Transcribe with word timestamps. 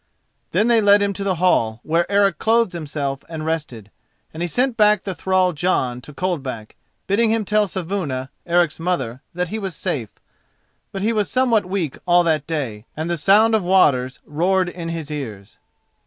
Then 0.51 0.67
they 0.67 0.81
led 0.81 0.99
him 1.03 1.13
to 1.13 1.23
the 1.23 1.35
hall, 1.35 1.79
where 1.83 2.11
Eric 2.11 2.39
clothed 2.39 2.73
himself 2.73 3.23
and 3.29 3.45
rested, 3.45 3.91
and 4.33 4.41
he 4.41 4.47
sent 4.47 4.75
back 4.75 5.03
the 5.03 5.13
thrall 5.13 5.53
Jon 5.53 6.01
to 6.01 6.11
Coldback, 6.11 6.75
bidding 7.05 7.29
him 7.29 7.45
tell 7.45 7.67
Saevuna, 7.67 8.29
Eric's 8.43 8.79
mother, 8.79 9.21
that 9.35 9.49
he 9.49 9.59
was 9.59 9.75
safe. 9.75 10.09
But 10.91 11.03
he 11.03 11.13
was 11.13 11.29
somewhat 11.29 11.67
weak 11.67 11.99
all 12.07 12.23
that 12.23 12.47
day, 12.47 12.87
and 12.97 13.11
the 13.11 13.17
sound 13.19 13.53
of 13.53 13.61
waters 13.61 14.17
roared 14.25 14.69
in 14.69 14.89
his 14.89 15.11
ears. 15.11 15.59